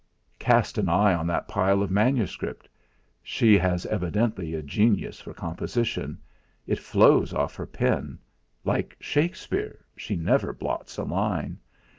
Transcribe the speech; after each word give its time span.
Cast 0.39 0.79
an 0.79 0.89
eye 0.89 1.13
on 1.13 1.27
that 1.27 1.47
pile 1.47 1.83
of 1.83 1.91
manuscript 1.91 2.67
she 3.21 3.55
has 3.55 3.85
evidently 3.85 4.55
a 4.55 4.63
genius 4.63 5.19
for 5.19 5.31
composition; 5.31 6.17
it 6.65 6.79
flows 6.79 7.35
off 7.35 7.53
her 7.55 7.67
pen 7.67 8.17
like 8.65 8.97
Shakespeare, 8.99 9.85
she 9.95 10.15
never 10.15 10.53
blots 10.53 10.97
a 10.97 11.03
line. 11.03 11.59